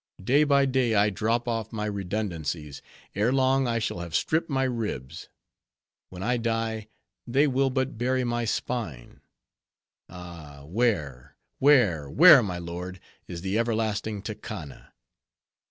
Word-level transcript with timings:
Day 0.23 0.43
by 0.45 0.65
day 0.65 0.95
I 0.95 1.11
drop 1.11 1.47
off 1.47 1.71
my 1.71 1.85
redundancies; 1.85 2.81
ere 3.13 3.31
long 3.31 3.67
I 3.67 3.77
shall 3.77 3.99
have 3.99 4.15
stripped 4.15 4.49
my 4.49 4.63
ribs; 4.63 5.29
when 6.09 6.23
I 6.23 6.37
die, 6.37 6.87
they 7.27 7.45
will 7.45 7.69
but 7.69 7.99
bury 7.99 8.23
my 8.23 8.43
spine. 8.45 9.21
Ah! 10.09 10.63
where, 10.65 11.35
where, 11.59 12.09
where, 12.09 12.41
my 12.41 12.57
lord, 12.57 12.99
is 13.27 13.41
the 13.41 13.59
everlasting 13.59 14.23
Tekana? 14.23 14.91